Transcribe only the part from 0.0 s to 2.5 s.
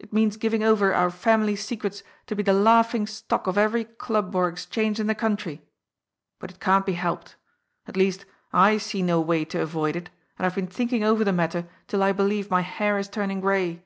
It means giving over our family secrets to be